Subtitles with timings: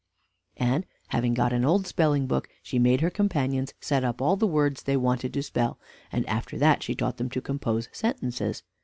[0.57, 4.47] And having got an old spelling book, she made her companions set up all the
[4.47, 5.77] words they wanted to spell,
[6.11, 8.63] and after that she taught them to compose sentences.